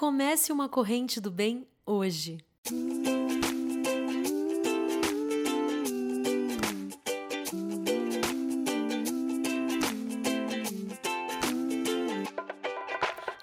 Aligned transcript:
Comece 0.00 0.50
uma 0.50 0.66
corrente 0.66 1.20
do 1.20 1.30
bem 1.30 1.66
hoje. 1.84 2.38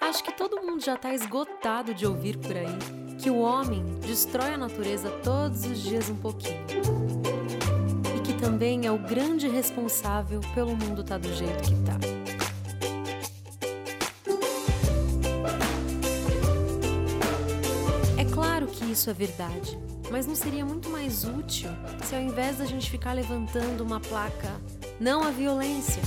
Acho 0.00 0.24
que 0.24 0.32
todo 0.36 0.60
mundo 0.60 0.84
já 0.84 0.94
está 0.94 1.14
esgotado 1.14 1.94
de 1.94 2.04
ouvir 2.04 2.36
por 2.38 2.56
aí 2.56 2.66
que 3.22 3.30
o 3.30 3.38
homem 3.38 3.84
destrói 4.00 4.54
a 4.54 4.58
natureza 4.58 5.10
todos 5.22 5.64
os 5.64 5.78
dias 5.80 6.10
um 6.10 6.16
pouquinho. 6.16 6.56
E 8.16 8.20
que 8.20 8.32
também 8.32 8.84
é 8.84 8.90
o 8.90 8.98
grande 8.98 9.46
responsável 9.46 10.40
pelo 10.56 10.74
mundo 10.74 11.02
estar 11.02 11.20
tá 11.20 11.28
do 11.28 11.32
jeito 11.32 11.62
que 11.62 11.74
está. 11.74 12.17
Que 18.68 18.84
isso 18.84 19.10
é 19.10 19.12
verdade, 19.12 19.78
mas 20.10 20.26
não 20.26 20.34
seria 20.34 20.64
muito 20.64 20.88
mais 20.88 21.24
útil 21.24 21.70
se 22.04 22.14
ao 22.14 22.20
invés 22.20 22.58
da 22.58 22.64
gente 22.64 22.90
ficar 22.90 23.12
levantando 23.12 23.82
uma 23.82 24.00
placa 24.00 24.60
não 25.00 25.22
à 25.22 25.30
violência, 25.30 26.02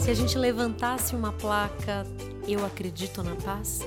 se 0.00 0.10
a 0.10 0.14
gente 0.14 0.36
levantasse 0.36 1.16
uma 1.16 1.32
placa 1.32 2.06
Eu 2.46 2.64
acredito 2.64 3.22
na 3.22 3.34
paz? 3.36 3.80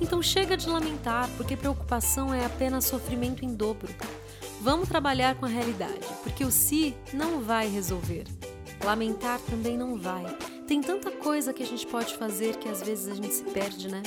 Então 0.00 0.22
chega 0.22 0.56
de 0.56 0.68
lamentar, 0.68 1.28
porque 1.36 1.56
preocupação 1.56 2.32
é 2.32 2.44
apenas 2.44 2.84
sofrimento 2.84 3.44
em 3.44 3.54
dobro. 3.54 3.88
Vamos 4.60 4.88
trabalhar 4.88 5.34
com 5.36 5.46
a 5.46 5.48
realidade, 5.48 6.06
porque 6.22 6.44
o 6.44 6.50
si 6.50 6.94
não 7.12 7.40
vai 7.40 7.68
resolver. 7.68 8.24
Lamentar 8.84 9.40
também 9.40 9.78
não 9.78 9.96
vai. 9.96 10.24
Tem 10.66 10.82
tanta 10.82 11.10
coisa 11.10 11.52
que 11.52 11.62
a 11.62 11.66
gente 11.66 11.86
pode 11.86 12.14
fazer 12.16 12.56
que 12.56 12.68
às 12.68 12.82
vezes 12.82 13.08
a 13.08 13.14
gente 13.14 13.32
se 13.32 13.44
perde, 13.44 13.88
né? 13.88 14.02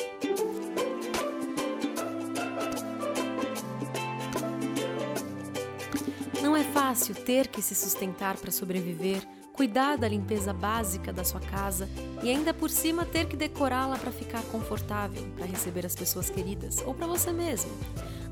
Não 6.42 6.56
é 6.56 6.64
fácil 6.64 7.14
ter 7.16 7.47
que 7.47 7.61
se 7.61 7.75
sustentar 7.75 8.38
para 8.38 8.52
sobreviver 8.52 9.22
cuidar 9.53 9.97
da 9.97 10.08
limpeza 10.08 10.53
básica 10.53 11.11
da 11.11 11.23
sua 11.23 11.39
casa 11.39 11.88
e 12.23 12.30
ainda 12.30 12.53
por 12.53 12.70
cima 12.70 13.06
ter 13.06 13.28
que 13.28 13.36
decorá-la 13.36 13.98
para 13.98 14.11
ficar 14.11 14.42
confortável, 14.45 15.23
para 15.36 15.45
receber 15.45 15.86
as 15.86 15.95
pessoas 15.95 16.30
queridas 16.30 16.81
ou 16.86 16.94
para 16.94 17.08
você 17.08 17.31
mesmo. 17.31 17.72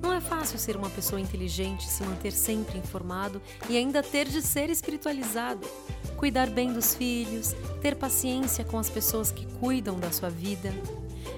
Não 0.01 0.13
é 0.13 0.21
fácil 0.21 0.57
ser 0.57 0.77
uma 0.77 0.89
pessoa 0.89 1.19
inteligente, 1.19 1.87
se 1.87 2.03
manter 2.03 2.31
sempre 2.31 2.77
informado 2.77 3.41
e 3.69 3.77
ainda 3.77 4.01
ter 4.01 4.27
de 4.27 4.41
ser 4.41 4.69
espiritualizado. 4.69 5.67
Cuidar 6.15 6.49
bem 6.49 6.71
dos 6.71 6.95
filhos, 6.95 7.53
ter 7.81 7.95
paciência 7.95 8.63
com 8.63 8.79
as 8.79 8.89
pessoas 8.89 9.29
que 9.29 9.45
cuidam 9.59 9.99
da 9.99 10.11
sua 10.11 10.29
vida, 10.29 10.73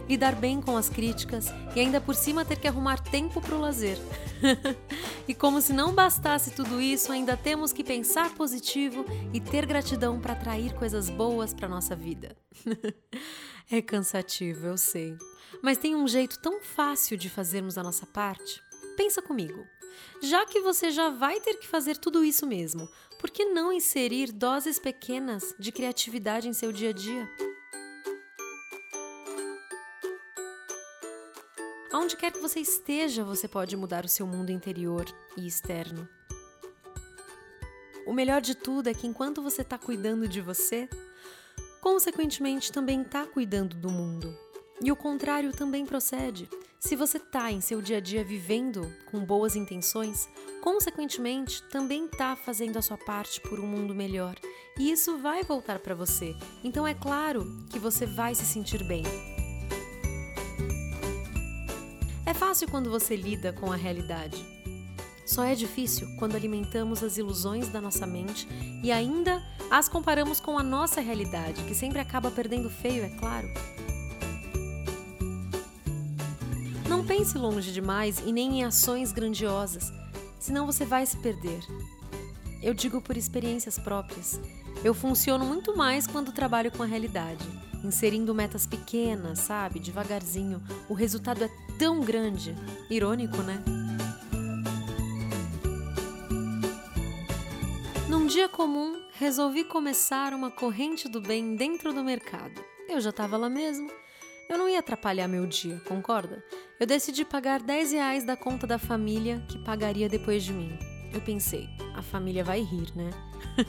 lidar 0.07 0.35
bem 0.35 0.61
com 0.61 0.77
as 0.77 0.89
críticas 0.89 1.47
e 1.75 1.79
ainda 1.79 1.99
por 1.99 2.15
cima 2.15 2.45
ter 2.45 2.59
que 2.59 2.67
arrumar 2.67 2.99
tempo 2.99 3.41
para 3.41 3.55
o 3.55 3.59
lazer. 3.59 3.97
e 5.31 5.33
como 5.33 5.61
se 5.61 5.71
não 5.71 5.93
bastasse 5.93 6.51
tudo 6.51 6.81
isso, 6.81 7.09
ainda 7.09 7.37
temos 7.37 7.71
que 7.71 7.85
pensar 7.85 8.35
positivo 8.35 9.05
e 9.33 9.39
ter 9.39 9.65
gratidão 9.65 10.19
para 10.19 10.33
atrair 10.33 10.73
coisas 10.73 11.09
boas 11.09 11.53
para 11.53 11.69
nossa 11.69 11.95
vida. 11.95 12.35
é 13.71 13.81
cansativo, 13.81 14.65
eu 14.67 14.77
sei. 14.77 15.17
Mas 15.63 15.77
tem 15.77 15.95
um 15.95 16.05
jeito 16.05 16.37
tão 16.37 16.59
fácil 16.59 17.15
de 17.15 17.29
fazermos 17.29 17.77
a 17.77 17.83
nossa 17.83 18.05
parte. 18.05 18.61
Pensa 18.97 19.21
comigo. 19.21 19.65
Já 20.21 20.45
que 20.45 20.59
você 20.59 20.91
já 20.91 21.09
vai 21.09 21.39
ter 21.39 21.53
que 21.53 21.67
fazer 21.67 21.95
tudo 21.95 22.25
isso 22.25 22.45
mesmo, 22.45 22.89
por 23.17 23.29
que 23.29 23.45
não 23.45 23.71
inserir 23.71 24.33
doses 24.33 24.79
pequenas 24.79 25.55
de 25.57 25.71
criatividade 25.71 26.49
em 26.49 26.53
seu 26.53 26.73
dia 26.73 26.89
a 26.89 26.93
dia? 26.93 27.50
Aonde 32.11 32.19
quer 32.19 32.31
que 32.33 32.41
você 32.41 32.59
esteja, 32.59 33.23
você 33.23 33.47
pode 33.47 33.77
mudar 33.77 34.03
o 34.03 34.09
seu 34.09 34.27
mundo 34.27 34.51
interior 34.51 35.05
e 35.37 35.47
externo. 35.47 36.05
O 38.05 38.11
melhor 38.11 38.41
de 38.41 38.53
tudo 38.53 38.89
é 38.89 38.93
que 38.93 39.07
enquanto 39.07 39.41
você 39.41 39.61
está 39.61 39.77
cuidando 39.77 40.27
de 40.27 40.41
você, 40.41 40.89
consequentemente 41.79 42.69
também 42.69 43.01
está 43.01 43.25
cuidando 43.25 43.77
do 43.77 43.89
mundo. 43.89 44.37
E 44.83 44.91
o 44.91 44.95
contrário 44.95 45.53
também 45.53 45.85
procede. 45.85 46.49
Se 46.81 46.97
você 46.97 47.15
está 47.15 47.49
em 47.49 47.61
seu 47.61 47.81
dia 47.81 47.97
a 47.97 48.01
dia 48.01 48.25
vivendo 48.25 48.93
com 49.09 49.23
boas 49.23 49.55
intenções, 49.55 50.27
consequentemente 50.61 51.63
também 51.69 52.07
está 52.07 52.35
fazendo 52.35 52.75
a 52.75 52.81
sua 52.81 52.97
parte 52.97 53.39
por 53.39 53.57
um 53.57 53.67
mundo 53.67 53.95
melhor. 53.95 54.35
E 54.77 54.91
isso 54.91 55.17
vai 55.17 55.43
voltar 55.43 55.79
para 55.79 55.95
você. 55.95 56.35
Então 56.61 56.85
é 56.85 56.93
claro 56.93 57.45
que 57.69 57.79
você 57.79 58.05
vai 58.05 58.35
se 58.35 58.43
sentir 58.43 58.83
bem. 58.83 59.30
Fácil 62.41 62.67
quando 62.67 62.89
você 62.89 63.15
lida 63.15 63.53
com 63.53 63.71
a 63.71 63.75
realidade. 63.75 64.43
Só 65.27 65.43
é 65.43 65.53
difícil 65.53 66.07
quando 66.17 66.35
alimentamos 66.35 67.03
as 67.03 67.15
ilusões 67.15 67.69
da 67.69 67.79
nossa 67.79 68.07
mente 68.07 68.47
e 68.83 68.91
ainda 68.91 69.43
as 69.69 69.87
comparamos 69.87 70.39
com 70.39 70.57
a 70.57 70.63
nossa 70.63 71.01
realidade, 71.01 71.63
que 71.65 71.75
sempre 71.75 71.99
acaba 71.99 72.31
perdendo 72.31 72.67
feio, 72.67 73.03
é 73.03 73.09
claro. 73.09 73.47
Não 76.89 77.05
pense 77.05 77.37
longe 77.37 77.71
demais 77.71 78.17
e 78.25 78.33
nem 78.33 78.61
em 78.61 78.63
ações 78.63 79.11
grandiosas, 79.11 79.93
senão 80.39 80.65
você 80.65 80.83
vai 80.83 81.05
se 81.05 81.17
perder. 81.17 81.59
Eu 82.59 82.73
digo 82.73 82.99
por 83.01 83.15
experiências 83.15 83.77
próprias. 83.77 84.41
Eu 84.83 84.95
funciono 84.95 85.45
muito 85.45 85.77
mais 85.77 86.07
quando 86.07 86.31
trabalho 86.31 86.71
com 86.71 86.81
a 86.81 86.87
realidade 86.87 87.45
inserindo 87.83 88.33
metas 88.33 88.65
pequenas, 88.65 89.39
sabe? 89.39 89.79
Devagarzinho. 89.79 90.61
O 90.89 90.93
resultado 90.93 91.43
é 91.43 91.49
tão 91.77 92.01
grande. 92.01 92.55
Irônico, 92.89 93.37
né? 93.37 93.63
Num 98.09 98.27
dia 98.27 98.49
comum, 98.49 99.01
resolvi 99.13 99.63
começar 99.63 100.33
uma 100.33 100.51
corrente 100.51 101.07
do 101.07 101.21
bem 101.21 101.55
dentro 101.55 101.93
do 101.93 102.03
mercado. 102.03 102.63
Eu 102.89 102.99
já 102.99 103.09
estava 103.09 103.37
lá 103.37 103.49
mesmo. 103.49 103.89
Eu 104.49 104.57
não 104.57 104.67
ia 104.67 104.79
atrapalhar 104.79 105.29
meu 105.29 105.47
dia, 105.47 105.81
concorda? 105.87 106.43
Eu 106.77 106.85
decidi 106.85 107.23
pagar 107.23 107.61
10 107.61 107.93
reais 107.93 108.23
da 108.25 108.35
conta 108.35 108.67
da 108.67 108.77
família 108.77 109.41
que 109.47 109.57
pagaria 109.63 110.09
depois 110.09 110.43
de 110.43 110.51
mim. 110.51 110.90
Eu 111.13 111.21
pensei, 111.21 111.69
a 111.93 112.01
família 112.01 112.43
vai 112.43 112.61
rir, 112.61 112.91
né? 112.95 113.09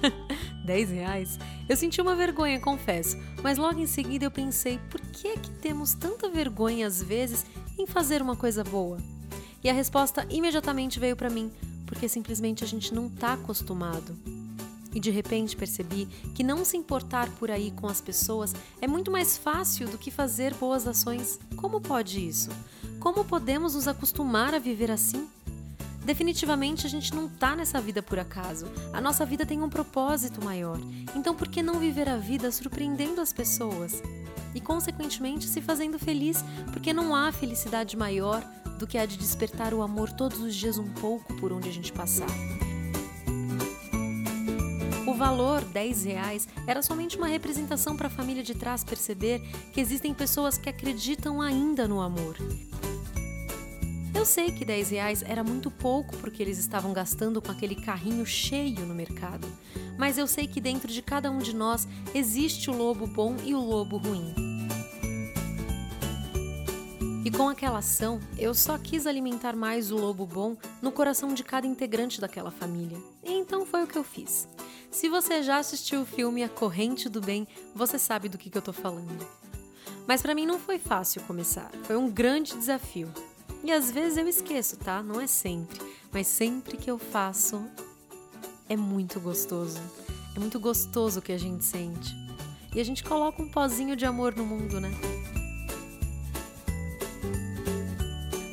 10 0.65 0.91
reais? 0.91 1.39
Eu 1.69 1.77
senti 1.77 2.01
uma 2.01 2.15
vergonha, 2.15 2.61
confesso, 2.61 3.19
mas 3.43 3.59
logo 3.59 3.81
em 3.81 3.87
seguida 3.87 4.25
eu 4.25 4.31
pensei: 4.31 4.79
por 4.91 5.01
que 5.01 5.29
é 5.29 5.37
que 5.37 5.51
temos 5.51 5.95
tanta 5.95 6.29
vergonha 6.29 6.87
às 6.87 7.03
vezes 7.03 7.45
em 7.79 7.87
fazer 7.87 8.23
uma 8.23 8.37
coisa 8.37 8.63
boa? 8.63 8.99
E 9.63 9.69
a 9.69 9.73
resposta 9.73 10.27
imediatamente 10.31 11.01
veio 11.01 11.17
para 11.17 11.31
mim: 11.31 11.51
porque 11.87 12.09
simplesmente 12.09 12.63
a 12.63 12.67
gente 12.67 12.95
não 12.95 13.07
está 13.07 13.35
acostumado. 13.35 14.17
E 14.95 15.01
de 15.01 15.11
repente 15.11 15.57
percebi 15.57 16.07
que 16.35 16.43
não 16.45 16.65
se 16.65 16.77
importar 16.77 17.29
por 17.31 17.51
aí 17.51 17.71
com 17.71 17.87
as 17.87 18.01
pessoas 18.01 18.55
é 18.81 18.87
muito 18.87 19.11
mais 19.11 19.39
fácil 19.39 19.89
do 19.89 19.97
que 19.97 20.11
fazer 20.11 20.53
boas 20.55 20.87
ações. 20.87 21.41
Como 21.57 21.81
pode 21.81 22.27
isso? 22.27 22.51
Como 23.01 23.25
podemos 23.25 23.75
nos 23.75 23.89
acostumar 23.89 24.55
a 24.55 24.59
viver 24.59 24.91
assim? 24.91 25.27
Definitivamente 26.05 26.85
a 26.87 26.91
gente 26.91 27.15
não 27.15 27.29
tá 27.29 27.55
nessa 27.55 27.81
vida 27.81 28.03
por 28.03 28.19
acaso. 28.19 28.67
A 28.93 29.01
nossa 29.01 29.25
vida 29.25 29.47
tem 29.47 29.63
um 29.63 29.69
propósito 29.69 30.45
maior. 30.45 30.79
Então 31.15 31.35
por 31.35 31.49
que 31.49 31.63
não 31.63 31.79
viver 31.79 32.09
a 32.09 32.17
vida 32.17 32.51
surpreendendo 32.51 33.21
as 33.21 33.33
pessoas? 33.33 34.03
E 34.55 34.61
consequentemente 34.61 35.47
se 35.47 35.61
fazendo 35.61 35.99
feliz, 35.99 36.45
porque 36.73 36.93
não 36.93 37.15
há 37.15 37.31
felicidade 37.31 37.97
maior 37.97 38.43
do 38.79 38.87
que 38.87 38.99
a 38.99 39.07
de 39.07 39.17
despertar 39.17 39.73
o 39.73 39.81
amor 39.81 40.11
todos 40.11 40.41
os 40.41 40.55
dias 40.55 40.77
um 40.77 40.89
pouco 40.89 41.35
por 41.35 41.53
onde 41.53 41.69
a 41.69 41.73
gente 41.73 41.93
passar. 41.93 42.29
O 45.07 45.15
valor, 45.15 45.63
10 45.63 46.05
reais, 46.05 46.49
era 46.67 46.83
somente 46.83 47.17
uma 47.17 47.27
representação 47.29 47.97
para 47.97 48.09
a 48.09 48.11
família 48.11 48.43
de 48.43 48.55
trás 48.55 48.83
perceber 48.83 49.41
que 49.73 49.81
existem 49.81 50.13
pessoas 50.13 50.59
que 50.59 50.69
acreditam 50.69 51.41
ainda 51.41 51.87
no 51.87 52.01
amor 52.01 52.37
eu 54.23 54.27
sei 54.27 54.53
que 54.53 54.65
10 54.65 54.91
reais 54.91 55.25
era 55.27 55.43
muito 55.43 55.69
pouco 55.69 56.17
porque 56.19 56.41
eles 56.41 56.57
estavam 56.57 56.93
gastando 56.93 57.43
com 57.43 57.51
aquele 57.51 57.75
carrinho 57.75 58.25
cheio 58.25 58.87
no 58.87 58.95
mercado, 58.95 59.49
mas 59.99 60.17
eu 60.17 60.29
sei 60.29 60.47
que 60.47 60.61
dentro 60.61 60.87
de 60.87 61.03
cada 61.03 61.29
um 61.29 61.39
de 61.39 61.53
nós 61.53 61.89
existe 62.15 62.71
o 62.71 62.73
lobo 62.73 63.05
bom 63.05 63.35
e 63.45 63.53
o 63.53 63.59
lobo 63.59 63.97
ruim. 63.97 64.33
E 67.25 67.33
com 67.33 67.49
aquela 67.49 67.79
ação, 67.79 68.21
eu 68.39 68.55
só 68.55 68.79
quis 68.79 69.09
alimentar 69.09 69.57
mais 69.57 69.91
o 69.91 69.97
lobo 69.97 70.25
bom 70.25 70.57
no 70.81 70.93
coração 70.93 71.35
de 71.35 71.43
cada 71.43 71.67
integrante 71.67 72.21
daquela 72.21 72.53
família. 72.53 72.99
E 73.25 73.33
então 73.33 73.67
foi 73.67 73.83
o 73.83 73.89
que 73.89 73.99
eu 73.99 74.05
fiz. 74.05 74.47
Se 74.89 75.09
você 75.09 75.43
já 75.43 75.59
assistiu 75.59 76.03
o 76.03 76.07
filme 76.07 76.45
A 76.45 76.49
Corrente 76.49 77.09
do 77.09 77.21
Bem, 77.21 77.45
você 77.75 77.99
sabe 77.99 78.29
do 78.29 78.39
que, 78.39 78.51
que 78.51 78.59
eu 78.59 78.63
tô 78.63 78.73
falando. 78.73 79.27
Mas 80.07 80.23
para 80.23 80.33
mim 80.33 80.47
não 80.47 80.61
foi 80.61 80.79
fácil 80.79 81.23
começar, 81.23 81.73
foi 81.83 81.97
um 81.97 82.09
grande 82.09 82.57
desafio. 82.57 83.13
E 83.65 83.71
às 83.71 83.91
vezes 83.91 84.19
eu 84.19 84.27
esqueço, 84.29 84.77
tá? 84.77 85.03
Não 85.03 85.21
é 85.21 85.27
sempre. 85.27 85.81
Mas 86.13 86.27
sempre 86.27 86.77
que 86.77 86.91
eu 86.91 86.99
faço, 86.99 87.65
é 88.69 88.77
muito 88.77 89.21
gostoso. 89.21 89.81
É 90.35 90.39
muito 90.39 90.59
gostoso 90.59 91.21
o 91.21 91.23
que 91.23 91.33
a 91.33 91.39
gente 91.39 91.65
sente. 91.65 92.15
e 92.75 92.81
a 92.81 92.85
gente 92.85 93.05
coloca 93.05 93.43
um 93.43 93.49
pozinho 93.49 93.95
de 93.95 94.07
amor 94.07 94.35
no 94.35 94.47
mundo, 94.47 94.81
né? 94.81 94.91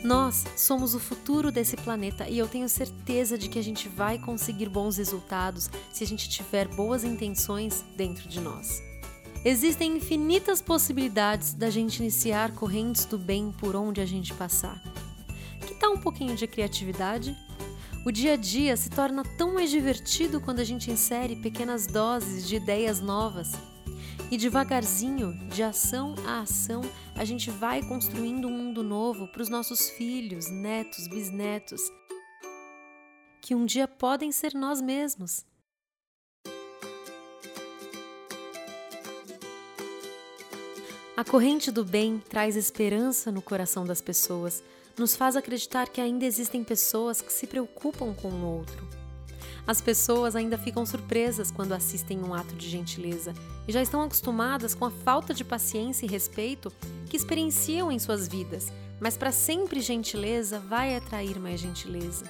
Nós 0.04 0.44
somos 0.58 0.94
o 0.96 1.00
futuro 1.00 1.52
desse 1.52 1.78
planeta 1.78 2.28
e 2.28 2.38
eu 2.38 2.48
tenho 2.48 2.68
certeza 2.68 3.38
de 3.38 3.48
que 3.48 3.60
a 3.60 3.62
gente 3.62 3.88
vai 3.88 4.18
conseguir 4.18 4.68
bons 4.68 4.98
resultados 4.98 5.70
se 5.94 6.04
a 6.04 6.08
gente 6.08 6.28
tiver 6.28 6.68
boas 6.68 7.04
intenções 7.04 7.86
dentro 7.96 8.28
de 8.28 8.42
nós. 8.42 8.82
Existem 9.46 9.96
infinitas 9.96 10.62
possibilidades 10.62 11.54
da 11.54 11.70
gente 11.70 12.00
iniciar 12.00 12.52
correntes 12.56 13.06
do 13.06 13.18
bem 13.18 13.54
por 13.58 13.76
onde 13.76 14.02
a 14.02 14.06
gente 14.06 14.34
passar. 14.34 14.82
Tal 15.80 15.94
um 15.94 15.98
pouquinho 15.98 16.36
de 16.36 16.46
criatividade? 16.46 17.38
O 18.06 18.12
dia 18.12 18.34
a 18.34 18.36
dia 18.36 18.76
se 18.76 18.90
torna 18.90 19.24
tão 19.24 19.54
mais 19.54 19.70
divertido 19.70 20.42
quando 20.42 20.60
a 20.60 20.64
gente 20.64 20.92
insere 20.92 21.38
pequenas 21.38 21.88
doses 21.88 22.48
de 22.48 22.58
ideias 22.58 23.00
novas. 23.00 23.54
E 24.30 24.38
devagarzinho, 24.38 25.34
de 25.48 25.64
ação 25.64 26.16
a 26.26 26.42
ação, 26.42 26.81
a 27.16 27.24
gente 27.24 27.50
vai 27.50 27.81
construindo 27.81 28.48
um 28.48 28.52
mundo 28.52 28.84
novo 28.84 29.28
para 29.28 29.42
os 29.42 29.50
nossos 29.50 29.90
filhos, 29.90 30.50
netos, 30.50 31.08
bisnetos, 31.08 31.81
que 33.42 33.56
um 33.56 33.66
dia 33.66 33.88
podem 33.88 34.31
ser 34.31 34.54
nós 34.54 34.81
mesmos. 34.81 35.46
A 41.18 41.24
corrente 41.26 41.72
do 41.72 41.84
bem 41.84 42.22
traz 42.30 42.56
esperança 42.56 43.31
no 43.31 43.42
coração 43.42 43.86
das 43.86 44.00
pessoas, 44.00 44.64
nos 45.00 45.16
faz 45.16 45.36
acreditar 45.36 45.88
que 45.88 46.01
ainda 46.01 46.25
existem 46.25 46.63
pessoas 46.63 47.22
que 47.22 47.31
se 47.31 47.48
preocupam 47.48 48.13
com 48.13 48.30
o 48.30 48.46
outro. 48.46 48.88
As 49.66 49.80
pessoas 49.80 50.36
ainda 50.36 50.57
ficam 50.57 50.86
surpresas 50.86 51.51
quando 51.51 51.74
assistem 51.74 52.19
um 52.24 52.34
ato 52.34 52.56
de 52.56 52.68
gentileza 52.68 53.34
e 53.68 53.72
já 53.72 53.81
estão 53.81 54.01
acostumadas 54.01 54.74
com 54.74 54.86
a 54.86 54.92
falta 54.92 55.34
de 55.34 55.44
paciência 55.44 56.06
e 56.06 56.10
respeito 56.10 56.72
que 57.07 57.16
experienciam 57.16 57.92
em 57.92 58.00
suas 58.00 58.28
vidas, 58.28 58.74
mas 59.00 59.16
para 59.16 59.31
sempre 59.31 59.80
gentileza 59.80 60.60
vai 60.60 60.96
atrair 60.96 61.40
mais 61.40 61.60
gentileza. 61.60 62.25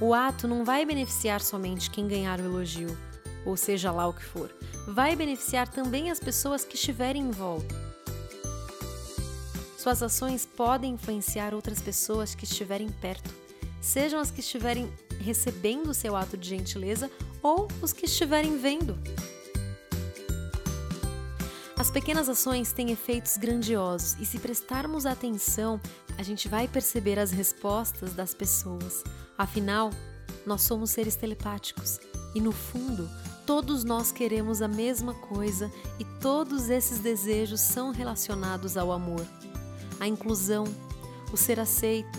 O 0.00 0.14
ato 0.14 0.46
não 0.46 0.64
vai 0.64 0.84
beneficiar 0.84 1.40
somente 1.40 1.90
quem 1.90 2.06
ganhar 2.06 2.40
o 2.40 2.44
elogio, 2.44 2.96
ou 3.44 3.56
seja 3.56 3.90
lá 3.90 4.06
o 4.06 4.12
que 4.12 4.24
for, 4.24 4.54
vai 4.86 5.16
beneficiar 5.16 5.68
também 5.68 6.10
as 6.10 6.20
pessoas 6.20 6.64
que 6.64 6.76
estiverem 6.76 7.22
em 7.22 7.30
volta. 7.30 7.85
Suas 9.86 10.02
ações 10.02 10.44
podem 10.44 10.94
influenciar 10.94 11.54
outras 11.54 11.80
pessoas 11.80 12.34
que 12.34 12.42
estiverem 12.42 12.88
perto, 12.88 13.32
sejam 13.80 14.18
as 14.18 14.32
que 14.32 14.40
estiverem 14.40 14.92
recebendo 15.20 15.90
o 15.90 15.94
seu 15.94 16.16
ato 16.16 16.36
de 16.36 16.48
gentileza 16.48 17.08
ou 17.40 17.68
os 17.80 17.92
que 17.92 18.06
estiverem 18.06 18.58
vendo. 18.58 18.98
As 21.78 21.88
pequenas 21.88 22.28
ações 22.28 22.72
têm 22.72 22.90
efeitos 22.90 23.36
grandiosos 23.36 24.16
e, 24.18 24.26
se 24.26 24.40
prestarmos 24.40 25.06
atenção, 25.06 25.80
a 26.18 26.22
gente 26.24 26.48
vai 26.48 26.66
perceber 26.66 27.16
as 27.16 27.30
respostas 27.30 28.12
das 28.12 28.34
pessoas. 28.34 29.04
Afinal, 29.38 29.90
nós 30.44 30.62
somos 30.62 30.90
seres 30.90 31.14
telepáticos 31.14 32.00
e, 32.34 32.40
no 32.40 32.50
fundo, 32.50 33.08
todos 33.46 33.84
nós 33.84 34.10
queremos 34.10 34.60
a 34.60 34.66
mesma 34.66 35.14
coisa 35.14 35.70
e 36.00 36.04
todos 36.20 36.70
esses 36.70 36.98
desejos 36.98 37.60
são 37.60 37.92
relacionados 37.92 38.76
ao 38.76 38.90
amor 38.90 39.24
a 40.00 40.06
inclusão, 40.06 40.64
o 41.32 41.36
ser 41.36 41.58
aceito, 41.60 42.18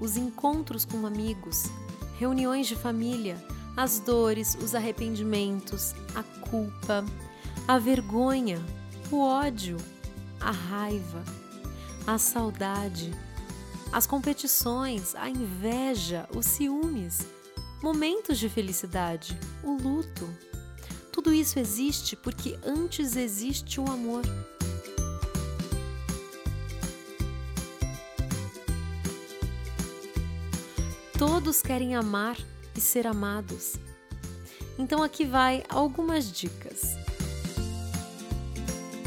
os 0.00 0.16
encontros 0.16 0.84
com 0.84 1.06
amigos, 1.06 1.64
reuniões 2.18 2.66
de 2.66 2.76
família, 2.76 3.36
as 3.76 3.98
dores, 3.98 4.56
os 4.60 4.74
arrependimentos, 4.74 5.94
a 6.14 6.22
culpa, 6.22 7.04
a 7.66 7.78
vergonha, 7.78 8.60
o 9.10 9.20
ódio, 9.20 9.76
a 10.40 10.50
raiva, 10.50 11.24
a 12.06 12.18
saudade, 12.18 13.12
as 13.92 14.06
competições, 14.06 15.14
a 15.14 15.28
inveja, 15.28 16.28
os 16.34 16.46
ciúmes, 16.46 17.26
momentos 17.82 18.38
de 18.38 18.48
felicidade, 18.48 19.38
o 19.62 19.76
luto. 19.76 20.28
Tudo 21.12 21.32
isso 21.32 21.58
existe 21.58 22.16
porque 22.16 22.58
antes 22.64 23.16
existe 23.16 23.80
o 23.80 23.88
amor. 23.88 24.22
Todos 31.18 31.62
querem 31.62 31.94
amar 31.94 32.36
e 32.76 32.80
ser 32.80 33.06
amados. 33.06 33.76
Então 34.76 35.00
aqui 35.00 35.24
vai 35.24 35.62
algumas 35.68 36.30
dicas. 36.30 36.96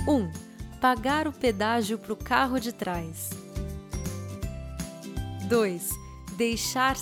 1. 0.08 0.14
Um, 0.14 0.32
pagar 0.80 1.28
o 1.28 1.34
pedágio 1.34 1.98
para 1.98 2.14
o 2.14 2.16
carro 2.16 2.60
de 2.60 2.72
trás. 2.72 3.32
2. 5.50 5.90
Deixar 6.38 6.96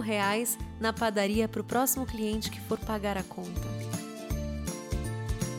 reais 0.00 0.56
na 0.78 0.92
padaria 0.92 1.48
para 1.48 1.60
o 1.60 1.64
próximo 1.64 2.06
cliente 2.06 2.50
que 2.50 2.60
for 2.60 2.78
pagar 2.78 3.18
a 3.18 3.24
conta. 3.24 3.68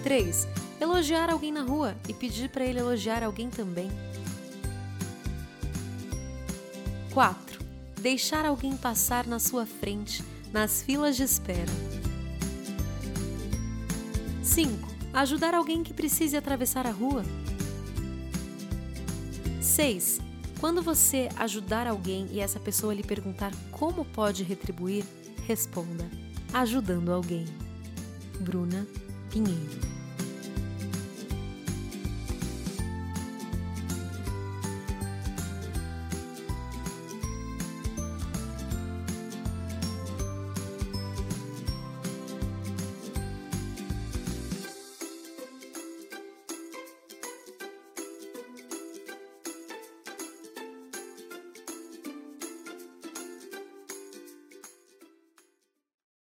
3. 0.03 0.47
Elogiar 0.80 1.30
alguém 1.30 1.51
na 1.51 1.63
rua 1.63 1.97
e 2.07 2.13
pedir 2.13 2.50
para 2.50 2.63
ele 2.63 2.80
elogiar 2.80 3.24
alguém 3.24 3.50
também. 3.50 3.92
4 7.13 7.44
deixar 8.06 8.46
alguém 8.46 8.78
passar 8.78 9.25
na 9.25 9.40
sua 9.40 9.66
frente 9.66 10.24
nas 10.54 10.84
filas 10.84 11.16
de 11.16 11.24
espera. 11.24 11.72
5. 14.44 14.69
Ajudar 15.12 15.56
alguém 15.56 15.81
que 15.81 15.92
precise 15.92 16.38
atravessar 16.38 16.86
a 16.86 16.92
rua. 16.92 17.25
6. 19.60 20.19
Quando 20.60 20.84
você 20.84 21.30
ajudar 21.36 21.88
alguém 21.88 22.28
e 22.31 22.40
essa 22.40 22.60
pessoa 22.60 22.94
lhe 22.94 23.02
perguntar 23.02 23.52
como 23.72 24.06
pode 24.06 24.44
retribuir, 24.44 25.04
responda: 25.48 26.07
ajudando 26.54 27.12
alguém. 27.12 27.46
Bruna 28.40 28.86
Pinheiro 29.31 29.94